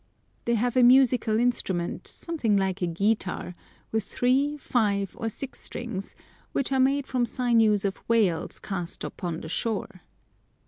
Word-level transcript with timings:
They 0.45 0.55
have 0.55 0.75
a 0.75 0.81
musical 0.81 1.37
instrument, 1.39 2.07
something 2.07 2.57
like 2.57 2.81
a 2.81 2.87
guitar, 2.87 3.53
with 3.91 4.03
three, 4.03 4.57
five, 4.57 5.13
or 5.15 5.29
six 5.29 5.59
strings, 5.61 6.15
which 6.53 6.71
are 6.71 6.79
made 6.79 7.05
from 7.05 7.27
sinews 7.27 7.85
of 7.85 7.97
whales 8.09 8.57
cast 8.57 9.05
up 9.05 9.23
on 9.23 9.41
the 9.41 9.47
shore. 9.47 10.01